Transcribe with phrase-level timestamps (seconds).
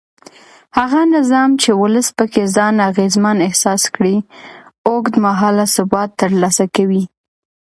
[0.77, 4.15] هغه نظام چې ولس پکې ځان اغېزمن احساس کړي
[4.87, 7.03] اوږد مهاله ثبات ترلاسه کوي